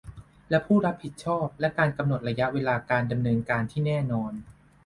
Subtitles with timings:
[0.49, 4.33] และ ผู้รับผิดชอบ และการกำหนดระยะเวลาการดำเนินการที่แน่นอน